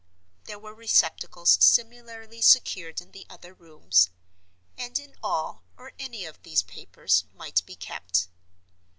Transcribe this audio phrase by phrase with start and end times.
[0.45, 4.09] There were receptacles similarly secured in the other rooms;
[4.75, 8.27] and in all or any of these papers might be kept.